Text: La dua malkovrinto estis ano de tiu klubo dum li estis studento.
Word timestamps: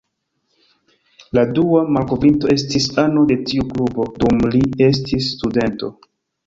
La 1.39 1.43
dua 1.59 1.83
malkovrinto 1.97 2.51
estis 2.55 2.89
ano 3.05 3.29
de 3.33 3.39
tiu 3.51 3.69
klubo 3.75 4.09
dum 4.23 4.43
li 4.59 4.65
estis 4.91 5.31
studento. 5.37 5.97